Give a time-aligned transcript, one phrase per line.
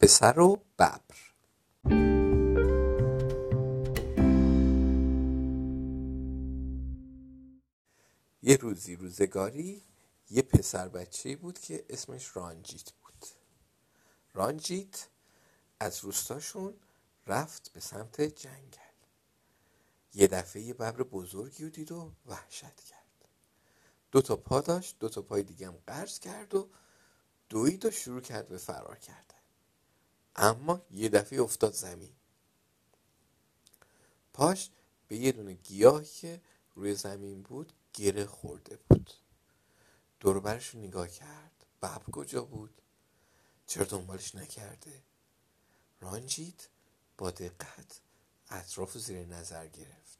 [0.00, 1.00] پسر و ببر.
[8.42, 9.82] یه روزی روزگاری
[10.30, 13.26] یه پسر بچه بود که اسمش رانجیت بود.
[14.34, 15.08] رانجیت
[15.80, 16.74] از روستاشون
[17.26, 18.80] رفت به سمت جنگل.
[20.14, 23.28] یه دفعه یه ببر بزرگی رو دید و وحشت کرد.
[24.10, 26.68] دو تا پا داشت دو تا پای دیگه هم قرض کرد و
[27.48, 29.25] دوید و شروع کرد به فرار کردن
[30.36, 32.12] اما یه دفعه افتاد زمین.
[34.32, 34.70] پاش
[35.08, 36.40] به یه دونه گیاهی که
[36.74, 39.12] روی زمین بود گره خورده بود.
[40.20, 41.66] دوربرش رو نگاه کرد.
[41.82, 42.82] ببر کجا بود؟
[43.66, 45.02] چرا دنبالش نکرده؟
[46.00, 46.68] رانجید
[47.18, 48.00] با دقت
[48.50, 50.18] اطراف زیر نظر گرفت.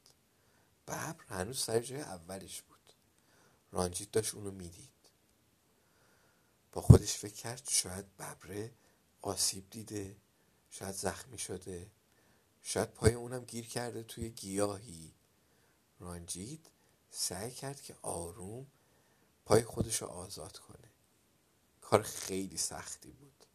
[0.87, 2.93] ببر هنوز سر جای اولش بود.
[3.71, 4.89] رانجید داشت اونو می‌دید.
[6.71, 8.71] با خودش فکر کرد شاید ببره
[9.21, 10.17] آسیب دیده
[10.69, 11.91] شاید زخمی شده.
[12.61, 15.13] شاید پای اونم گیر کرده توی گیاهی.
[15.99, 16.71] رانجید
[17.09, 18.67] سعی کرد که آروم
[19.45, 20.91] پای خودش رو آزاد کنه.
[21.81, 23.45] کار خیلی سختی بود.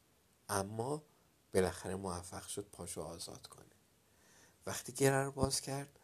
[0.48, 1.02] اما
[1.54, 3.64] بالاخره موفق شد پاشو آزاد کنه.
[4.66, 5.98] وقتی گره رو باز کرد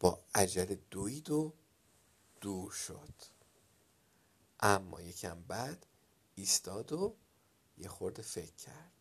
[0.00, 1.54] با عجله دوید و
[2.40, 3.14] دور شد.
[4.60, 5.86] اما یکم بعد
[6.34, 7.16] ایستاد و
[7.78, 8.95] یه خورده فکر کرد.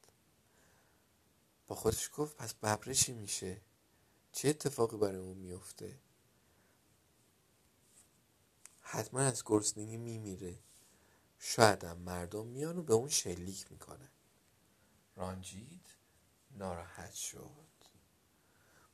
[1.67, 3.61] با خودش گفت پس ببره چی میشه.
[4.31, 5.99] چه اتفاقی برای اون میفته؟
[8.81, 10.59] حتما از گرسنگی میمیره.
[11.39, 14.09] شاید هم مردم میان و به اون شلیک می‌کنن.
[15.15, 15.89] رانجید
[16.51, 17.65] ناراحت شد.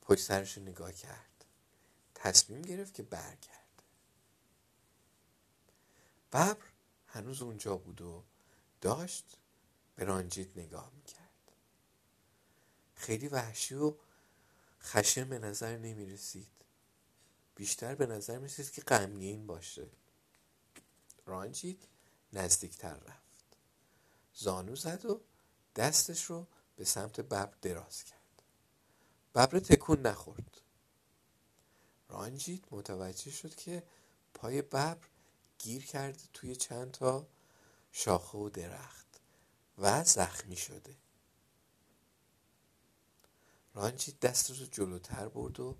[0.02, 1.44] پشت سرش نگاه کرد.
[2.14, 3.82] تصمیم گرفت که برگرد.
[6.32, 6.56] ببر
[7.06, 8.24] هنوز اونجا بود و
[8.80, 9.36] داشت
[9.96, 11.21] به رانجید نگاه می‌کرد.
[13.02, 13.94] خیلی وحشی و
[14.82, 16.48] خشن به نظر نمی رسید
[17.54, 19.86] بیشتر به نظر می رسید که غمگین باشه.
[21.26, 21.88] رانجید
[22.32, 23.56] نزدیکتر رفت.
[24.34, 25.20] زانو زد و
[25.76, 26.46] دستش رو
[26.76, 28.42] به سمت ببر دراز کرد.
[29.34, 30.60] ببر تکون نخورد.
[32.08, 33.82] رانجید متوجه شد که
[34.34, 34.98] پای ببر
[35.58, 37.26] گیر کرده توی چند تا
[37.92, 39.20] شاخه و درخت
[39.78, 41.01] و زخمی شده.
[43.74, 45.76] رانچی دستش رو جلوتر برد و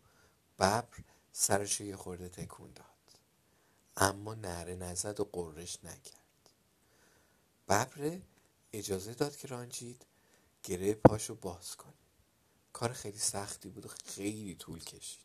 [0.58, 2.86] ببر سرش یه خورده تکون داد.
[3.96, 6.50] اما نره نزد و قررش نکرد.
[7.68, 8.20] ببر
[8.72, 10.06] اجازه داد که رانجید
[10.62, 11.92] گره پاشو باز کنه.
[12.72, 15.22] کار خیلی سختی بود و خیلی طول کشید.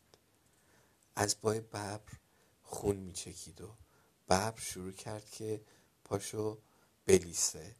[1.16, 2.00] از بای ببر
[2.62, 3.76] خون میچکید و
[4.28, 5.64] ببر شروع کرد که
[6.04, 6.58] پاشو
[7.06, 7.76] بلیسه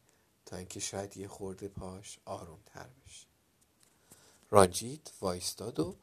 [0.46, 3.17] تا اینکه شاید یه خورده پاش آروم تر بشه.
[4.50, 5.96] رانجیت وایستاد و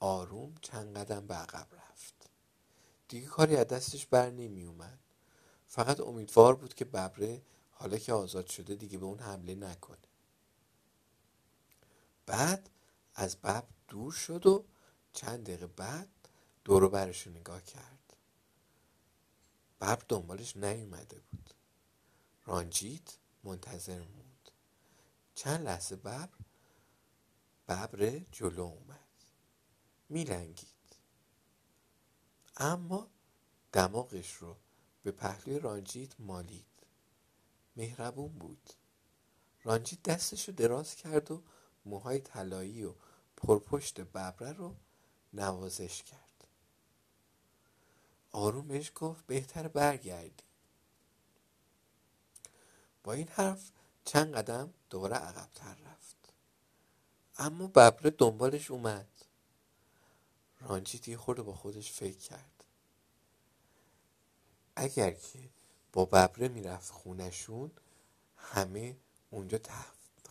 [0.00, 2.30] آروم چند قدم به عقب رفت.
[3.08, 4.98] دیگه کاری از دستش بر نمی اومد.
[5.68, 9.98] فقط امیدوار بود که ببره حالا که آزاد شده دیگه به اون حمله نکنه.
[12.26, 12.70] بعد
[13.14, 14.64] از ببر دور شد و
[15.12, 16.08] چند دقیقه بعد
[16.64, 18.16] دورو برش نگاه کرد.
[19.80, 21.54] ببر دنبالش نیومده بود.
[22.44, 24.50] رانجیت منتظر موند.
[25.34, 26.28] چند لحظه ببر
[27.68, 28.98] ببر جلو اومد.
[30.08, 30.68] میلنگید.
[32.56, 33.10] اما
[33.72, 34.56] دماغش رو
[35.02, 36.66] به پهلوی رانجیت مالید.
[37.76, 38.70] مهربون بود.
[39.62, 41.42] رانجیت دستش رو دراز کرد و
[41.84, 42.94] موهای طلایی و
[43.36, 44.76] پرپشت ببره رو
[45.32, 46.46] نوازش کرد.
[48.32, 50.44] آروم بهش گفت بهتر برگردی.
[53.04, 53.70] با این حرف
[54.04, 56.11] چند قدم دوباره عقبتر رفت.
[57.38, 59.08] اما ببره دنبالش اومد.
[60.60, 62.64] رانجیت یه خورده با خودش فکر کرد.
[64.76, 65.50] اگر که
[65.92, 67.70] با ببره می‌رفت خونشون
[68.36, 68.96] همه
[69.30, 69.58] اونجا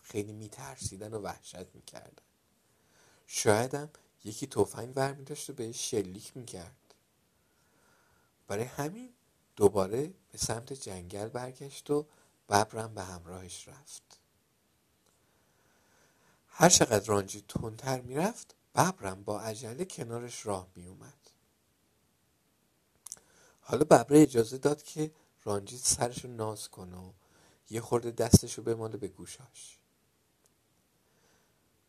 [0.02, 2.22] خیلی میترسیدن و وحشت می‌کردن.
[3.26, 3.90] شایدم
[4.24, 6.94] یکی توفنگ ور میداشت و بهش شلیک می‌کرد.
[8.46, 9.14] برای همین
[9.56, 12.06] دوباره به سمت جنگل برگشت و
[12.48, 14.21] ببرم به همراهش رفت.
[16.54, 21.30] هر چقدر رانجی تندتر می‌رفت ببرم با عجله کنارش راه میومد
[23.60, 25.12] حالا ببره اجازه داد که
[25.44, 27.12] رانجی سرشو ناز کنه و
[27.70, 29.78] یه خورده دستشو بماله به گوشاش.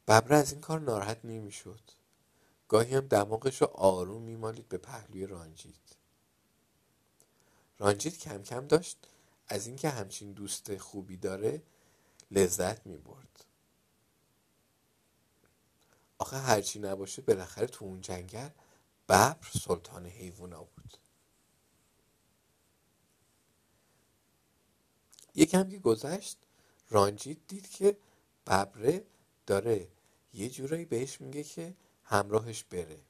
[0.08, 1.82] ببره از این کار ناراحت نمی‌شد.
[2.68, 5.96] گاهی هم دماغش رو آروم میمالید به پهلوی رانجید
[7.80, 8.98] رانجید کم کم داشت
[9.48, 11.62] از اینکه همچین دوست خوبی داره
[12.32, 13.46] لذت می‌برد.
[16.24, 18.50] آخه هرچی نباشه بالاخره تو اون جنگل
[19.10, 20.98] ببر سلطان حیوونا بود.
[25.36, 26.38] یکم که گذشت
[26.90, 27.98] رانجید دید که
[28.48, 29.06] ببره
[29.48, 29.88] داره
[30.34, 33.02] یه جورایی بهش میگه که همراهش بره.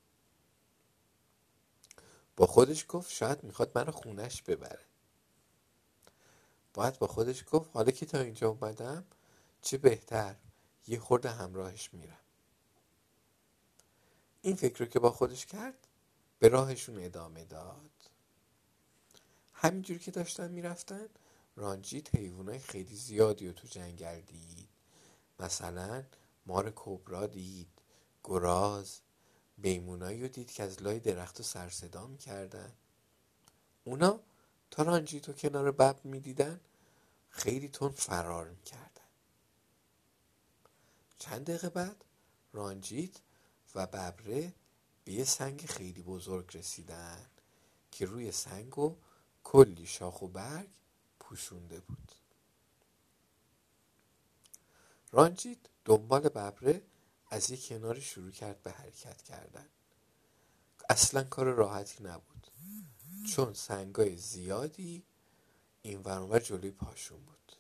[2.38, 4.86] با خودش گفت شاید می‌خواد منو خونش ببره.
[6.74, 9.06] باید با خودش گفت حالا که تا اینجا اومدم
[9.62, 10.36] چه بهتر
[10.88, 12.23] یه خورده همراهش میرم.
[14.46, 15.88] این فکر رو که با خودش کرد
[16.40, 17.92] به راهشون ادامه داد.
[19.54, 21.08] همینجور که داشتن می‌رفتن
[21.56, 24.70] رانجیت حیوانای خیلی زیادی رو تو جنگل دید.
[25.40, 26.04] مثلا
[26.46, 27.68] مار کبرا دید
[28.24, 29.00] گراز
[29.58, 32.74] میمونایی رو دید که از لای درخت و سرصدا می‌کردن.
[33.84, 34.20] اونا
[34.72, 36.60] تا رانجیت رو کنار بب می‌دیدن
[37.30, 38.90] خیلی تون فرار می‌کردن.
[41.18, 42.06] چند دقیقه بعد
[42.54, 43.20] رانجیت
[43.76, 44.54] و ببره
[45.04, 47.26] به یه سنگ خیلی بزرگ رسیدن
[47.92, 48.96] که روی سنگ و
[49.44, 50.70] کلی شاخ و برگ
[51.20, 52.12] پوشونده بود.
[55.12, 56.82] رانجیت دنبال ببره
[57.30, 59.70] از یک کناری شروع کرد به حرکت کردن.
[60.90, 62.48] اصلا کار راحتی نبود.
[63.34, 65.04] چون سنگای زیادی
[65.82, 67.56] این ورانور جلوی پاشون بود.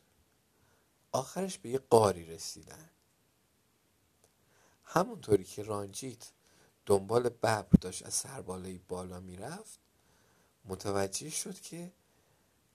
[1.11, 2.89] آخرش به یه قاری رسیدن.
[4.93, 6.31] همونطوری که رانجیت
[6.85, 9.79] دنبال ببر داشت از سربالایی بالا می‌رفت
[10.65, 11.91] متوجه شد که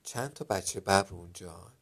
[0.03, 1.73] چند تا بچه ببر اونجا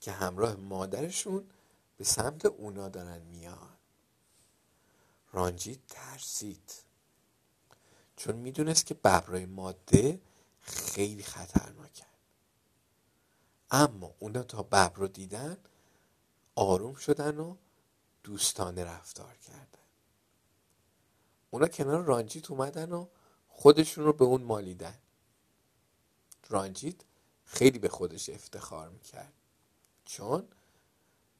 [0.00, 1.50] که همراه مادرشون
[1.96, 3.76] به سمت اونا دارن میان.
[5.32, 6.72] رانجیت ترسید.
[8.16, 10.20] چون می‌دونست که ببرای ماده
[10.60, 12.06] خیلی خطرناکن.
[13.70, 15.56] اما اونا تا ببر رو دیدن
[16.54, 17.56] آروم شدن و
[18.24, 19.78] دوستانه رفتار کردن.
[21.50, 23.06] اونا کنار رانجیت اومدن و
[23.48, 24.98] خودشون رو به اون مالیدن.
[26.48, 26.96] رانجیت
[27.44, 29.32] خیلی به خودش افتخار می‌کرد.
[30.04, 30.48] چون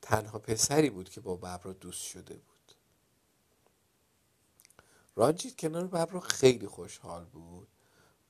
[0.02, 2.74] تنها پسری بود که با ببرا دوست شده بود.
[5.16, 7.68] رانجیت کنار ببرا خیلی خوشحال بود.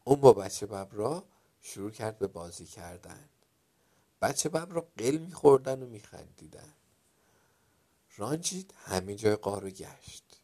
[0.05, 1.25] اون با بچه ببرا
[1.61, 3.29] شروع کرد به بازی کردن.
[4.23, 6.73] بچه ببرا قل میخوردن و میخندیدن.
[8.17, 10.41] رانجیت همه جای قار رو گشت.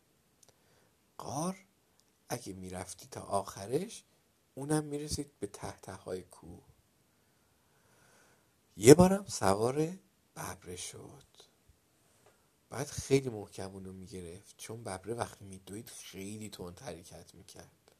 [1.18, 1.56] قار
[2.28, 4.04] اگه می‌رفتی تا آخرش
[4.54, 6.64] اونم می‌رسید به تحته های کوه.
[8.76, 9.98] یه بارم سوار
[10.36, 11.24] ببره شد.
[12.70, 17.92] بعد خیلی محکم اونو می‌گرفت چون ببره وقتی میدوید خیلی تند حرکت می‌کرد.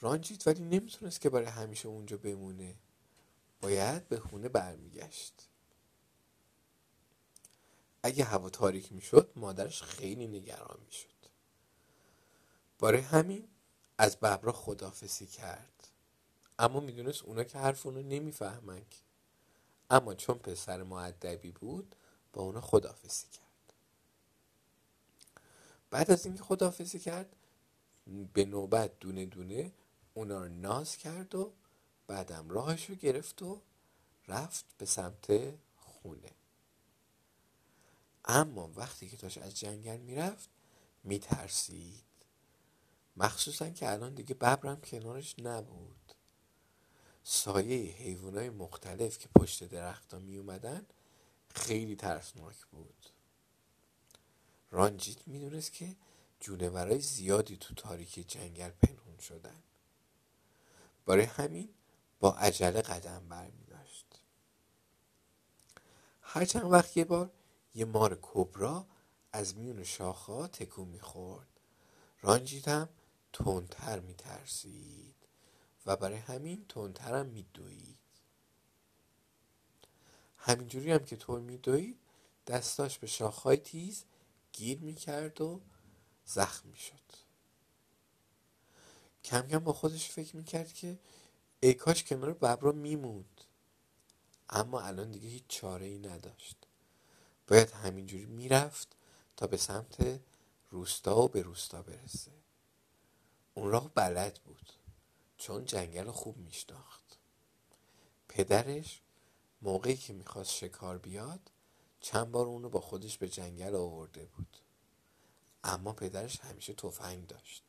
[0.00, 2.76] رانجیت ولی نمی‌تونست که برای همیشه اونجا بمونه.
[3.60, 5.48] باید به خونه برمیگشت.
[8.06, 11.08] اگه هوا تاریک می‌شد مادرش خیلی نگران می‌شد.
[12.80, 13.48] برای همین
[13.98, 15.88] از ببرا خدافسی کرد.
[16.58, 18.82] اما می‌دونست اونا که حرف اونو نمی‌فهمن
[19.90, 21.94] اما چون پسر معدبی بود
[22.32, 23.72] با اونا خدافسی کرد.
[25.90, 27.36] بعد از اینکه خدافسی کرد
[28.32, 29.72] به نوبت دونه دونه
[30.14, 31.52] اونا رو ناز کرد و
[32.06, 33.60] بعدم راهش رو گرفت و
[34.28, 36.30] رفت به سمت خونه.
[38.24, 40.48] اما وقتی که داشت از جنگل می‌رفت
[41.04, 42.04] میترسید.
[43.16, 46.14] مخصوصا که الان دیگه ببرم کنارش نبود.
[47.22, 50.86] سایه حیوانای مختلف که پشت درختا می اومدن
[51.48, 53.06] خیلی ترسناک بود.
[54.70, 55.96] رانجیت می‌دونست که
[56.40, 59.62] جونورای زیادی تو تاریکی جنگل پنهون شدن.
[61.06, 61.68] برای همین
[62.20, 64.06] با عجله قدم برمی داشت
[66.22, 67.30] هر چند وقت یه بار
[67.74, 68.86] یه مار کبرا
[69.32, 71.48] از میون شاخها تکون می‌خورد.
[72.20, 72.88] رانجیت هم
[73.32, 75.14] تندتر میترسید
[75.86, 77.98] و برای همین تندتر هم میدوید.
[80.36, 81.98] همینجوری هم که تون میدوید
[82.46, 84.04] دستاش به شاخهای تیز
[84.52, 85.60] گیر می‌کرد و
[86.24, 86.94] زخم می‌شد.
[89.24, 90.98] کم کم با خودش فکر می‌کرد که
[91.60, 93.40] ای کاش کنار ببرا میموند.
[94.50, 96.63] اما الان دیگه هیچ چاره ای نداشت.
[97.48, 98.96] باید همینجوری می‌رفت
[99.36, 100.20] تا به سمت
[100.70, 102.32] روستا و به روستا برسه.
[103.54, 104.72] اون راه بلد بود
[105.38, 107.18] چون جنگل خوب میشناخت.
[108.28, 109.00] پدرش
[109.62, 111.50] موقعی که می‌خواست شکار بیاد
[112.00, 114.56] چند بار اونو با خودش به جنگل آورده بود.
[115.64, 117.62] اما پدرش همیشه تفنگ داشت.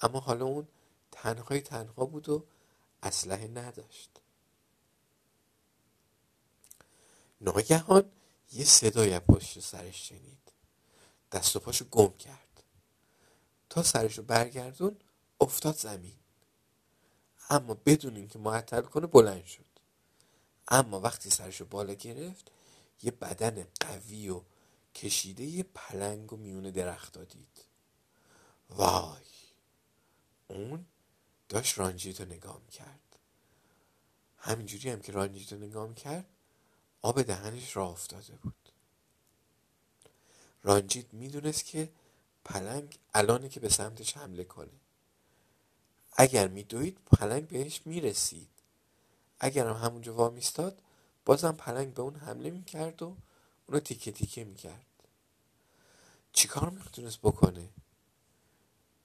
[0.00, 0.68] اما حالا اون
[1.12, 2.46] تنهای تنها بود و
[3.02, 4.10] اسلحه نداشت.
[7.40, 8.10] ناگهان
[8.52, 10.52] یه صدای پشت سرش شنید.
[11.32, 12.62] دست و پاشو گم کرد.
[13.70, 14.96] تا سرشو برگردون
[15.40, 16.16] افتاد زمین.
[17.50, 19.64] اما بدون اینکه معطل کنه بلند شد.
[20.68, 22.50] اما وقتی سرشو بالا گرفت
[23.02, 24.42] یه بدن قوی و
[24.94, 27.64] کشیده یه پلنگ و میونه درخت دید.
[28.70, 29.22] وای!
[30.48, 30.86] اون
[31.48, 33.18] داشت رانجیت رو نگاه کرد
[34.36, 36.31] همینجوری هم که رانجیت رو نگاه کرد
[37.02, 38.54] آب دهنش را افتاده بود.
[40.62, 41.92] رانجیت می‌دونست که
[42.44, 44.80] پلنگ الانه که به سمتش حمله کنه.
[46.12, 48.48] اگر میدوید پلنگ بهش می‌رسید.
[49.40, 50.82] اگر هم همونجا وامیستاد
[51.24, 53.16] بازم پلنگ به اون حمله می‌کرد و
[53.66, 54.86] اونو تیکه تیکه می‌کرد.
[56.32, 57.68] چیکار می‌تونست بکنه؟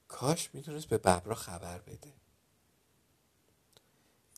[0.08, 2.12] کاش می‌تونست به ببرا خبر بده.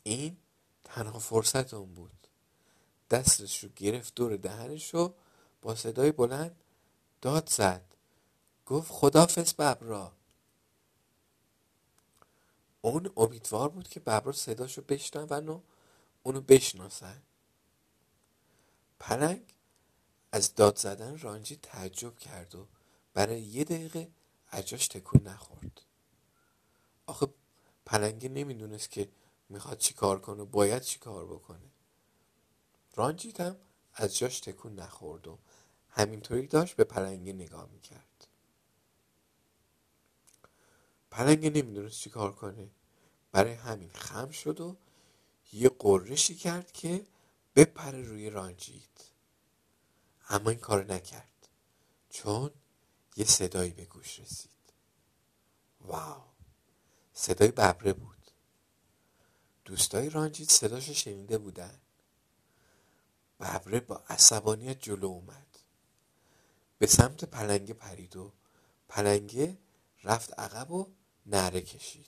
[0.02, 0.36] این
[0.84, 2.19] تنها فرصت اون بود.
[3.10, 5.14] دستش رو گرفت دور دهنش رو
[5.62, 6.56] با صدای بلند
[7.20, 7.94] داد زد.
[8.66, 10.12] گفت خدافز ببرا.
[12.80, 15.60] اون امیدوار بود که ببرا صداشو بشنون و
[16.22, 17.22] اونو بشناسن.
[19.00, 19.54] پلنگ
[20.32, 22.66] از داد زدن رانجی تعجب کرد و
[23.14, 24.10] برای یه دقیقه
[24.52, 25.82] عجاش تکون نخورد.
[27.06, 27.28] آخه
[27.86, 29.08] پلنگه نمی‌دونست که
[29.48, 31.69] می‌خواد چی کار کنه باید چی کار بکنه.
[32.94, 33.56] رانجیت هم
[33.94, 35.38] از جاش تکون نخورد و
[35.90, 38.26] همینطوری داشت به پلنگه نگاه می‌کرد.
[41.10, 42.70] پلنگه نمی‌دونست چی کار کنه.
[43.32, 44.76] برای همین خم شد و
[45.52, 47.06] یه قرشی کرد که
[47.56, 49.10] بپره روی رانجیت
[50.28, 51.48] اما این کار نکرد
[52.10, 52.50] چون
[53.16, 54.50] یه صدایی به گوش رسید.
[55.80, 56.22] واو!
[57.14, 58.30] صدای ببره بود.
[59.64, 61.80] دوستای رانجیت صداشو شنیده بودن.
[63.40, 65.58] ببره با عصبانیت جلو اومد.
[66.78, 68.32] به سمت پلنگه پرید و
[68.88, 69.58] پلنگه
[70.04, 70.86] رفت عقب و
[71.26, 72.06] نره کشید.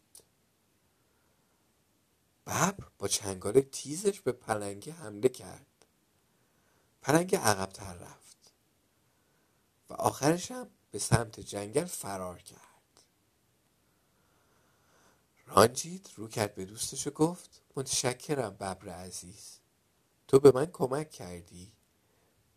[2.46, 5.66] ببر با چنگال تیزش به پلنگه حمله کرد.
[7.02, 8.52] پلنگه عقبتر رفت
[9.90, 13.02] و آخرش هم به سمت جنگل فرار کرد.
[15.46, 19.61] رانجید رو کرد به دوستش و گفت متشکرم ببر عزیز.
[20.32, 21.72] تو به من کمک کردی؟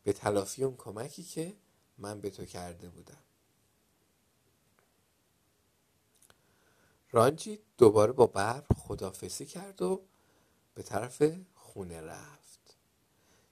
[0.04, 1.58] به تلافی اون کمکی که
[1.98, 3.24] من به تو کرده بودم.
[7.12, 10.06] رانجی دوباره با ببر خدافسی کرد و
[10.74, 11.24] به طرف
[11.56, 12.78] خونه رفت.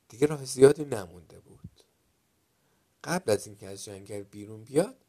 [0.10, 1.84] دیگه راه زیادی نمونده بود.
[3.04, 5.06] قبل از اینکه از جنگل بیرون بیاد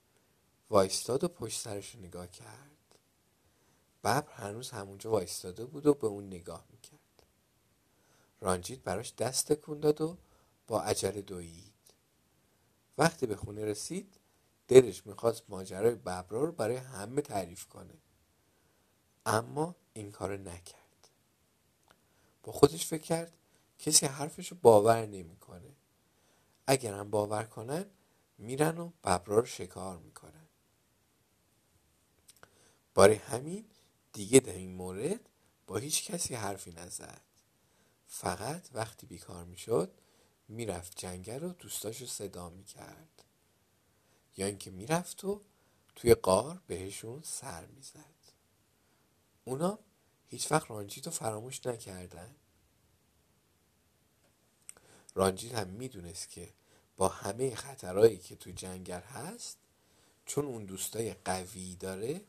[0.71, 2.99] وایستاد و پشت سرش نگاه کرد.
[4.05, 7.04] ببر هنوز همونجا وایستاده بود و به اون نگاه می‌کرد.
[8.45, 10.19] رانجیت براش دست تکون داد و
[10.67, 11.75] با عجله دوید.
[12.99, 14.21] وقتی به خونه رسید
[14.69, 17.95] دلش می‌خواست ماجرای ببرا رو برای همه تعریف کنه.
[19.27, 21.09] اما این کار نکرد.
[22.43, 23.33] با خودش فکر کرد
[23.79, 25.75] کسی حرفش رو باور نمی‌کنه.
[26.67, 27.85] اگر هم باور کنن
[28.39, 30.47] میرن و ببرا رو شکار می‌کنن.
[32.95, 33.65] برای همین
[34.13, 35.29] دیگه در این مورد
[35.67, 37.34] با هیچ کسی حرفی نزد.
[38.17, 39.93] فقط وقتی بیکار می‌شد
[40.49, 43.25] می‌رفت جنگل و دوستاشو صدا می‌کرد.
[44.37, 45.43] یا اینکه می‌رفت و
[45.97, 48.15] توی قار بهشون سر می‌زد.
[49.45, 49.79] اونا
[50.29, 52.35] هیچ وقت رانجیت رو فراموش نکردن.
[55.15, 56.53] رانجیت هم می‌دونست که
[56.97, 59.59] با همه خطرهایی که تو جنگل هست
[60.27, 62.25] چون اون دوستای قوی داره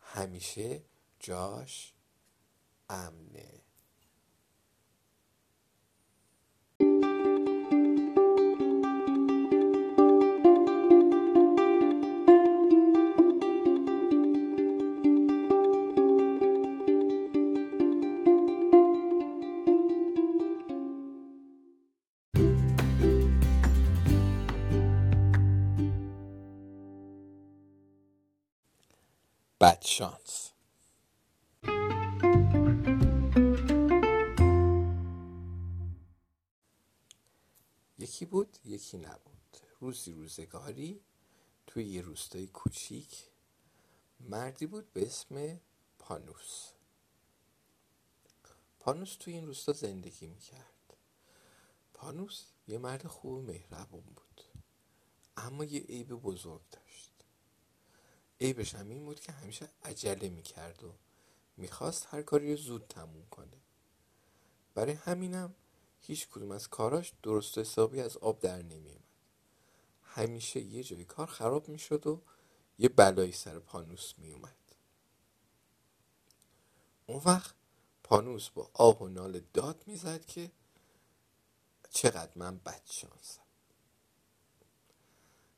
[0.00, 0.82] همیشه
[1.20, 1.92] جاش
[2.88, 3.69] امنه.
[29.60, 30.52] بدشانس
[37.98, 39.56] یکی بود یکی نبود.
[39.80, 41.00] روزی روزگاری
[41.66, 43.30] توی یه روستای کوچیک
[44.20, 45.60] مردی بود به اسم
[45.98, 46.70] پانوس.
[48.80, 50.96] پانوس توی این روستا زندگی می‌کرد.
[51.94, 54.42] پانوس یه مرد خوب و مهربون بود.
[55.36, 56.79] اما یه عیب بزرگ داشت
[58.40, 60.94] عیبش هم این بود که همیشه عجله می‌کرد و
[61.56, 63.60] می‌خواست هر کاری رو زود تموم کنه.
[64.74, 65.54] برای همینم
[66.00, 69.00] هیچ کدوم از کاراش درست حسابی از آب در نمیومد
[70.02, 72.22] همیشه یه جای کار خراب می‌شد و
[72.78, 74.56] یه بلایی سر پانوس میومد
[77.06, 77.54] اون وقت
[78.02, 80.50] پانوس با آه و ناله داد می‌زد که
[81.90, 83.42] چقدر من بدشانسم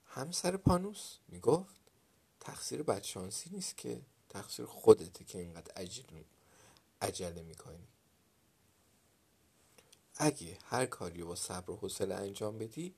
[0.06, 1.81] همسر پانوس می‌گفت
[2.42, 6.22] تقصیر بدشانسی نیست که تقصیر خودته که اینقدر عجل
[7.02, 7.88] عجله می‌کنی.
[10.16, 12.94] اگه هر کاری با صبر و حوصله انجام بدی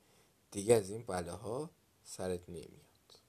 [0.51, 1.71] دیگه از این بلاها
[2.05, 3.21] سرت نمیاد.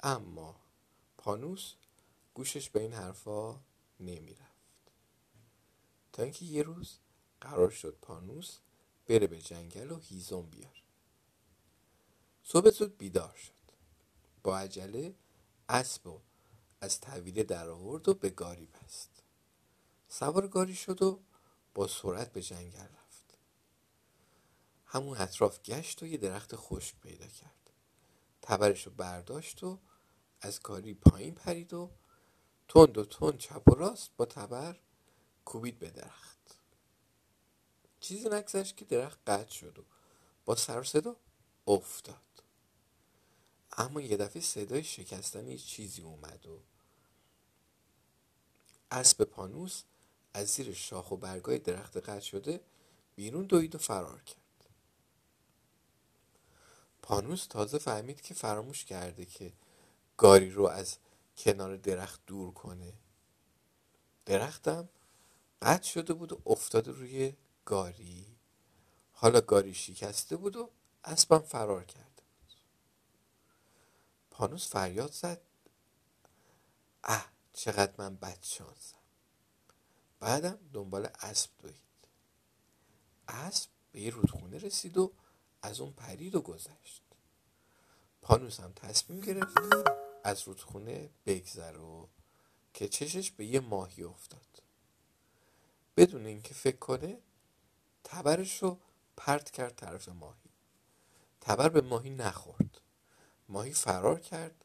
[0.00, 0.60] اما
[1.18, 1.74] پانوس
[2.34, 3.60] گوشش به این حرفا
[4.00, 4.50] نمی‌رفت.
[6.12, 6.98] تا اینکه یه روز
[7.40, 8.58] قرار شد پانوس
[9.06, 10.82] بره به جنگل و هیزم بیار
[12.44, 13.59] صبح زود بیدار شد.
[14.54, 15.14] عجله
[15.68, 16.20] اسب و
[16.80, 19.22] از طویله در آورد و به گاری بست.
[20.08, 21.20] سوار گاری شد و
[21.74, 23.38] با سرعت به جنگل رفت.
[24.86, 27.70] همون اطراف گشت و یه درخت خشک پیدا کرد.
[28.42, 29.78] تبرش رو برداشت و
[30.40, 31.90] از گاری پایین پرید و
[32.68, 34.78] تند و تند چپ و راست با تبر
[35.44, 36.60] کوبید به درخت.
[38.00, 39.84] چیزی نگذشت که درخت قطع شد و
[40.44, 41.16] با سر صدا
[41.66, 42.29] افتاد.
[43.76, 46.60] اما یه دفعه صدای شکستن چیزی اومد و
[48.90, 49.82] اسب پانوس
[50.34, 52.60] از زیر شاخ و برگای درخت قطع شده
[53.16, 54.36] بیرون دوید و فرار کرد.
[57.02, 59.52] پانوس تازه فهمید که فراموش کرده که
[60.16, 60.96] گاری رو از
[61.36, 62.92] کنار درخت دور کنه.
[64.26, 64.88] درختم
[65.62, 67.32] قطع شده بود و افتاده روی
[67.64, 68.26] گاری.
[69.12, 70.70] حالا گاری شکسته بود و
[71.04, 72.09] اسبم فرار کرده
[74.40, 75.40] بود پانوس فریاد زد.
[77.04, 78.98] اه چقدر من بد شانسم.
[80.20, 81.74] بعدم دنبال اسب دوید.
[83.28, 85.12] اسب به یه رودخونه رسید و
[85.62, 87.02] از اون پرید و گذشت.
[88.22, 89.56] پانوس هم تصمیم گرفت
[90.24, 92.08] از رودخونه بگذر و
[92.74, 94.62] که چشش به یه ماهی افتاد.
[95.96, 97.18] بدون اینکه فکر کنه
[98.04, 98.80] تبرش رو
[99.16, 100.50] پرت کرد طرف ماهی.
[101.40, 102.69] تبر به ماهی نخورد.
[103.50, 104.64] ماهی فرار کرد.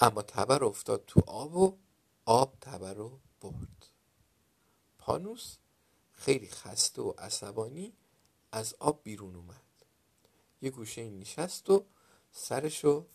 [0.00, 1.78] اما تبر افتاد تو آب و
[2.24, 3.86] آب تبر رو برد.
[4.98, 5.56] پانوس
[6.12, 7.92] خیلی خسته و عصبانی
[8.52, 9.62] از آب بیرون اومد.
[10.60, 11.86] یه گوشه نشست و
[12.32, 13.06] سرشو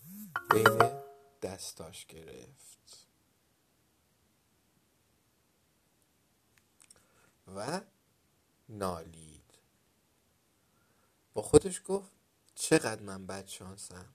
[0.50, 1.02] بین
[1.42, 3.06] دستاش گرفت.
[7.56, 7.80] و
[8.68, 9.54] نالید.
[11.34, 12.10] با خودش گفت
[12.54, 14.14] چقدر من بد شانسم؟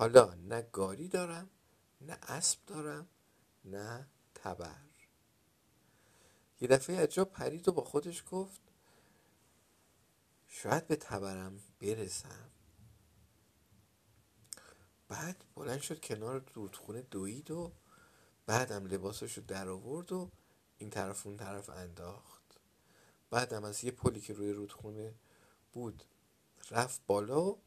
[0.00, 1.50] حالا نه گاری دارم
[2.00, 3.08] نه اسب دارم
[3.64, 4.88] نه تبر.
[6.60, 8.60] یه دفعه از جا پرید و با خودش گفت
[10.46, 12.50] شاید به تبرم برسم.
[15.08, 17.72] بعد بلند شد کنار رودخونه دوید و
[18.46, 20.30] بعدم لباسش رو در آورد و
[20.78, 22.60] این طرف اون طرف انداخت.
[23.30, 25.14] بعدم از یه پلی که روی رودخونه
[25.72, 26.04] بود
[26.70, 27.60] رفت بالا و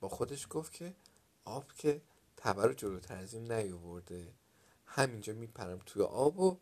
[0.00, 0.94] با خودش گفت که
[1.46, 2.02] آب که
[2.36, 4.32] تبر رو جلوتر از این نیاورده.
[4.86, 6.58] همینجا میپرم توی آب و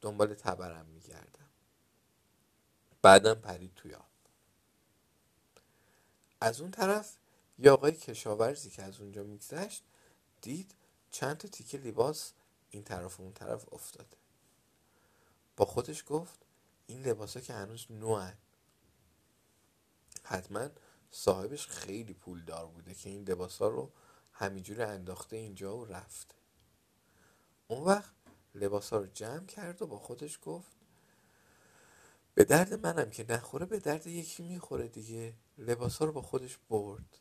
[0.00, 1.48] دنبال تبرم میگردم.
[3.02, 4.08] بعدم پرید توی آب.
[6.40, 7.16] از اون طرف
[7.58, 9.84] یه آقای کشاورزی که از اونجا میگذشت
[10.42, 10.74] دید
[11.10, 12.32] چند تا تیکه لباس
[12.70, 14.16] این طرف و اون طرف افتاده.
[15.56, 16.38] با خودش گفت
[16.86, 18.34] این لباس ها که هنوز نوعن
[20.22, 20.68] حتما
[21.10, 23.90] صاحبش خیلی پول دار بوده که این لباس ها رو
[24.34, 26.34] همینجوری انداخته اینجا و رفته
[27.68, 28.14] اون وقت
[28.54, 30.76] لباس ها رو جمع کرد و با خودش گفت
[32.34, 35.34] به درد منم که نخوره به درد یکی می‌خوره دیگه.
[35.58, 37.18] لباس ها رو با خودش برد.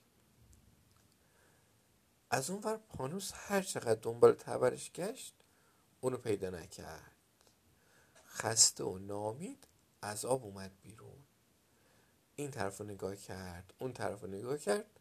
[2.30, 5.34] از اون ور پانوس هر چقدر دنبال تبرش گشت
[6.02, 7.17] اونو پیدا نکرد.
[8.28, 9.67] خسته و نامید
[10.02, 11.23] از آب اومد بیرون.
[12.36, 14.99] این طرف رو نگاه کرد اون طرف رو نگاه کرد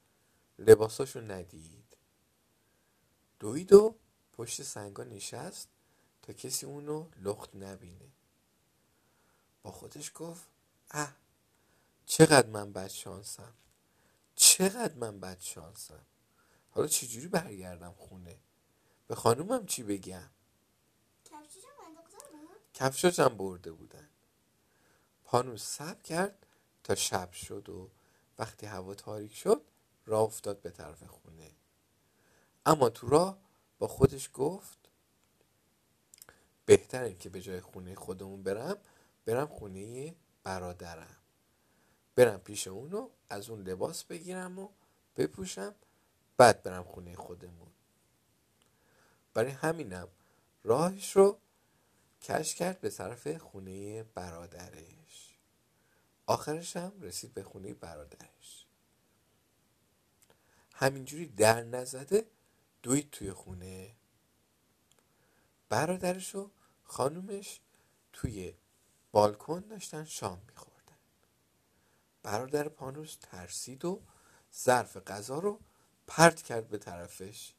[0.58, 1.91] لباساشو ندید.
[3.42, 3.96] دوید و
[4.32, 5.68] پشت سنگا نشست
[6.22, 8.08] تا کسی اونو لخت نبینه.
[9.62, 10.42] با خودش گفت
[10.90, 11.16] اه
[12.06, 13.54] چقدر من بد شانسم.
[14.34, 16.06] چقدر من بد شانسم.
[16.70, 18.38] حالا چجوری برگردم خونه؟
[19.06, 20.30] به خانومم چی بگم؟
[22.74, 24.08] کفشاشم برده بودن.
[25.24, 26.46] پانوس سب کرد
[26.84, 27.90] تا شب شد و
[28.38, 29.64] وقتی هوا تاریک شد
[30.06, 31.61] راه افتاد به طرف خونه.
[32.66, 33.38] اما تو راه
[33.78, 34.78] با خودش گفت
[36.66, 38.76] بهتره که به جای خونه خودمون برم
[39.24, 41.16] برم خونه برادرم.
[42.14, 44.68] برم پیش اونو از اون لباس بگیرم و
[45.16, 45.74] بپوشم
[46.36, 47.70] بعد برم خونه خودمون.
[49.34, 50.08] برای همینم
[50.64, 51.38] راهش رو
[52.22, 55.38] کش کرد به طرف خونه برادرش.
[56.26, 58.66] آخرش هم رسید به خونه برادرش.
[60.74, 62.26] همینجوری در نزده
[62.82, 63.96] دوید توی خونه.
[65.68, 66.50] برادرش و
[66.84, 67.60] خانومش
[68.12, 68.54] توی
[69.12, 70.96] بالکن داشتن شام میخوردن.
[72.22, 74.02] برادر پانوس ترسید و
[74.54, 75.60] ظرف غذا رو
[76.06, 77.54] پرت کرد به طرفش.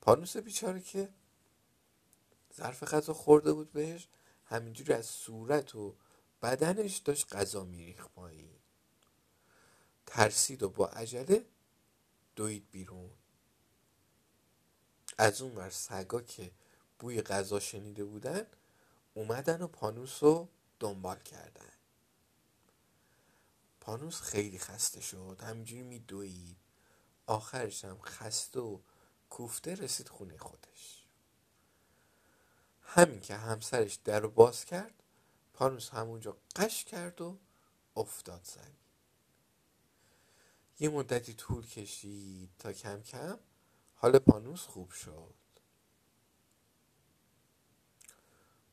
[0.00, 1.08] پانوس بیچاره که
[2.56, 4.08] ظرف غذا خورده بود بهش
[4.44, 5.96] همینجوری از صورت و
[6.42, 8.50] بدنش داشت غذا میریخ پایین.
[10.06, 11.46] ترسید و با عجله
[12.36, 13.10] دوید بیرون.
[15.18, 16.50] از اون ور سگا که
[16.98, 18.46] بوی غذا شنیده بودن
[19.14, 20.48] اومدن و پانوس رو
[20.80, 21.72] دنبال کردن.
[23.80, 26.56] پانوس خیلی خسته شد همینجوری میدوید.
[27.26, 28.78] آخرش هم خسته و
[29.30, 31.04] کوفته رسید خونه خودش.
[32.82, 35.02] همین که همسرش در رو باز کرد
[35.54, 37.38] پانوس همونجا قش کرد و
[37.96, 38.76] افتاد زمین
[40.78, 43.38] یه مدتی طول کشید تا کم کم
[43.94, 45.34] حال پانوس خوب شد.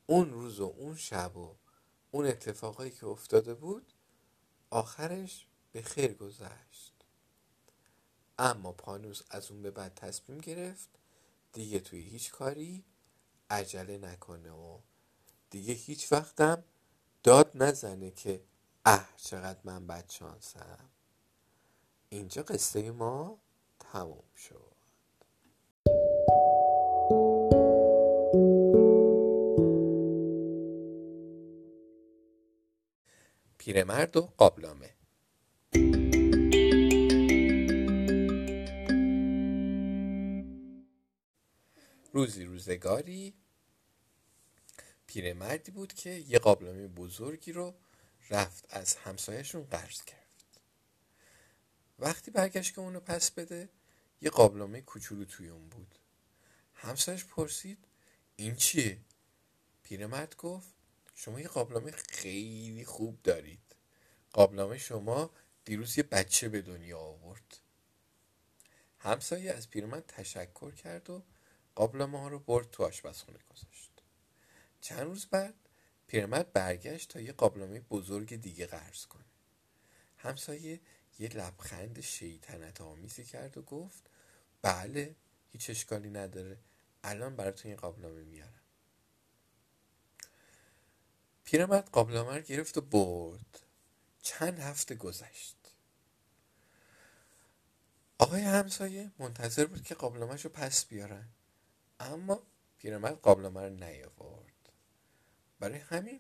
[0.06, 1.56] اون روز و اون شب و
[2.12, 3.94] اون اتفاقایی که افتاده بود
[4.70, 6.94] آخرش به خیر گذشت.
[8.40, 10.90] اما پانوس از اون به بعد تصمیم گرفت
[11.54, 12.86] دیگه توی هیچ کاری
[13.50, 14.80] عجله نکنه و
[15.50, 16.64] دیگه هیچ وقتم
[17.24, 18.44] داد نزنه که
[18.86, 20.90] اه چقدر من بد شانسم.
[22.10, 23.42] اینجا قصه ما
[23.80, 24.71] تموم شد.
[33.72, 34.96] پیرمرد و قابلامه
[42.14, 43.34] روزی روزگاری
[45.08, 47.76] پیرمردی بود که یه قابلمه بزرگی رو
[48.30, 50.44] رفت از همسایهشون قرض کرد.
[52.00, 53.70] وقتی برگشت که اونو پس بده
[54.22, 55.96] یه قابلمه کوچولو توی اون بود.
[56.74, 57.88] همسایش پرسید
[58.36, 59.02] این چیه؟
[59.84, 60.81] پیرمرد گفت
[61.24, 63.76] شما یه قابلمه خیلی خوب دارید.
[64.34, 65.32] قابلمه شما
[65.66, 67.58] دیروز یه بچه به دنیا آورد.
[69.00, 71.24] همسایه از پیرمرد تشکر کرد و
[71.76, 73.92] قابلمه ها رو برد تو آشپزخونه گذاشت.
[74.82, 75.54] چند روز بعد
[76.08, 79.26] پیرمرد برگشت تا یه قابلمه بزرگ دیگه قرض کنه.
[80.18, 80.80] همسایه
[81.20, 84.10] یه لبخند شیطنت آمیزی کرد و گفت
[84.62, 85.16] بله
[85.52, 86.58] هیچ اشکالی نداره.
[87.04, 88.61] الان براتون یه قابلمه میارم.
[91.52, 93.60] پیرمرد قابلمه رو گرفت و برد.
[94.22, 95.56] چند هفته گذشت.
[98.18, 101.30] آقای همسایه منتظر بود که قابلمهش رو پس بیارن.
[102.00, 102.44] اما
[102.78, 104.70] پیرمرد قابلمه رو نیاورد.
[105.60, 106.20] برای همین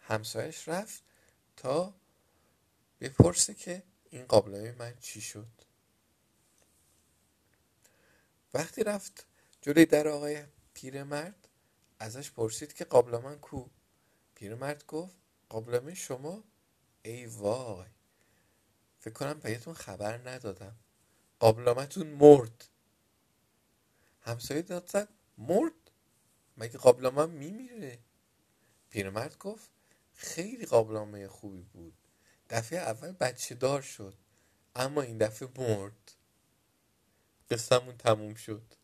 [0.00, 1.02] همسایش رفت
[1.56, 1.94] تا
[3.00, 5.52] بپرسه که این قابلمه من چی شد.
[8.54, 9.26] وقتی رفت
[9.60, 11.48] جلوی در آقای پیرمرد
[11.98, 13.68] ازش پرسید که قابلمه کو؟
[14.42, 15.16] پیرمرد گفت
[15.48, 16.44] قابلمه شما؟
[17.02, 17.86] ای وای
[18.98, 20.76] فکر کنم بهتون خبر ندادم.
[21.38, 22.64] قابلمهتون مرد.
[24.20, 25.90] همسایه داد زد مرد؟
[26.56, 27.98] مگه قابلمه میمیره
[28.90, 29.70] پیرمرد گفت
[30.12, 31.94] خیلی قابلمه خوبی بود.
[32.50, 34.14] دفعه اول بچه دار شد
[34.76, 36.12] اما این دفعه مرد.
[37.50, 38.74] قصهمون تموم شد.